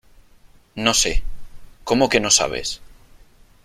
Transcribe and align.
No 0.73 0.95
sé.¿ 0.95 1.21
cómo 1.83 2.09
que 2.09 2.19
no 2.19 2.31
sabes? 2.31 2.81